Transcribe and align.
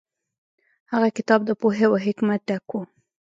هغه 0.91 1.09
کتاب 1.17 1.39
د 1.45 1.51
پوهې 1.61 1.85
او 1.89 1.93
حکمت 2.05 2.41
ډک 2.49 2.67
و. 2.73 2.77